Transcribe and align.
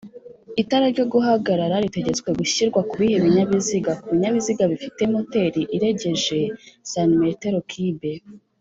itara 0.61 0.85
ryoguhagarara 0.93 1.75
ritegetswe 1.85 2.29
gushyirwa 2.39 2.79
kubihe 2.89 3.15
binyabiziga? 3.23 3.91
kubinyabiziga 4.01 4.63
bifite 4.71 5.01
moteri 5.13 5.61
iregeje 5.75 6.39
cm 6.91 7.21
kibe 7.71 8.13